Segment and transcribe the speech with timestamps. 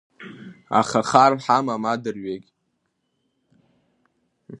[0.79, 2.47] Аха хар ҳамам адырҩегь.